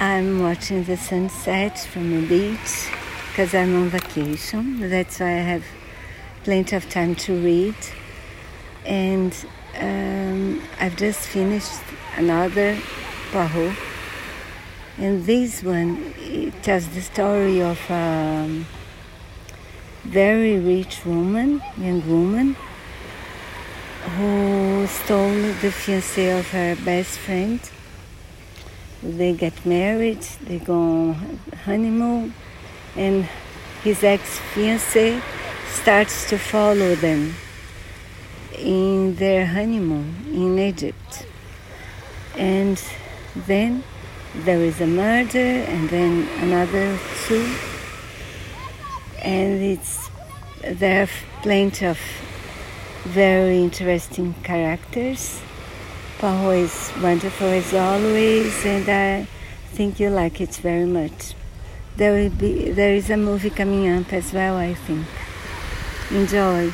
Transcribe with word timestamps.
I'm 0.00 0.40
watching 0.44 0.84
the 0.84 0.96
sunset 0.96 1.76
from 1.76 2.12
the 2.12 2.24
beach 2.28 2.88
because 3.30 3.52
I'm 3.52 3.74
on 3.74 3.88
vacation. 3.88 4.88
That's 4.88 5.18
why 5.18 5.26
I 5.26 5.42
have 5.54 5.64
plenty 6.44 6.76
of 6.76 6.88
time 6.88 7.16
to 7.16 7.32
read. 7.34 7.74
And 8.86 9.34
um, 9.76 10.62
I've 10.78 10.94
just 10.96 11.26
finished 11.26 11.80
another 12.16 12.78
Poirot. 13.32 13.74
And 14.98 15.26
this 15.26 15.64
one 15.64 16.14
it 16.18 16.62
tells 16.62 16.86
the 16.90 17.02
story 17.02 17.60
of 17.60 17.80
a 17.90 18.64
very 20.04 20.60
rich 20.60 21.04
woman, 21.04 21.60
young 21.76 22.08
woman, 22.08 22.54
who 24.16 24.86
stole 24.86 25.42
the 25.60 25.72
fiancé 25.72 26.38
of 26.38 26.48
her 26.50 26.76
best 26.84 27.18
friend. 27.18 27.58
They 29.02 29.32
get 29.32 29.64
married, 29.64 30.22
they 30.42 30.58
go 30.58 30.74
on 30.74 31.40
honeymoon, 31.64 32.34
and 32.96 33.28
his 33.84 34.02
ex-fiancé 34.02 35.22
starts 35.68 36.28
to 36.30 36.38
follow 36.38 36.96
them 36.96 37.34
in 38.58 39.14
their 39.16 39.46
honeymoon 39.46 40.16
in 40.32 40.58
Egypt. 40.58 41.26
And 42.36 42.82
then 43.34 43.84
there 44.34 44.60
is 44.60 44.80
a 44.80 44.86
murder 44.86 45.38
and 45.38 45.88
then 45.90 46.28
another 46.42 46.98
two. 47.26 47.54
And 49.22 49.62
it's 49.62 50.08
there 50.62 51.04
are 51.04 51.08
plenty 51.42 51.86
of 51.86 51.98
very 53.04 53.58
interesting 53.58 54.34
characters. 54.42 55.40
Poirot 56.18 56.64
is 56.64 56.92
wonderful 57.00 57.46
as 57.46 57.72
always, 57.72 58.66
and 58.66 58.88
I 58.88 59.28
think 59.70 60.00
you 60.00 60.10
like 60.10 60.40
it 60.40 60.56
very 60.56 60.84
much. 60.84 61.34
There 61.96 62.12
will 62.12 62.30
be 62.30 62.72
there 62.72 62.92
is 62.92 63.08
a 63.08 63.16
movie 63.16 63.50
coming 63.50 63.88
up 63.88 64.12
as 64.12 64.32
well, 64.32 64.56
I 64.56 64.74
think. 64.74 65.06
Enjoy. 66.10 66.72